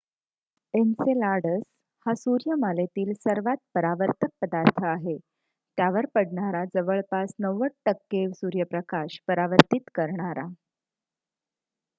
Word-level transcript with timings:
Enceladus 0.73 1.61
हा 2.05 2.13
सूर्यमालेतील 2.15 3.11
सर्वात 3.17 3.57
परावर्तक 3.75 4.29
पदार्थ 4.41 4.83
आहे 4.85 5.17
त्यावर 5.17 6.05
पडणारा 6.15 6.63
जवळपास 6.73 7.33
90% 7.41 8.27
सूर्यप्रकाश 8.35 9.19
परावर्तित 9.27 9.89
करणारा 9.95 10.47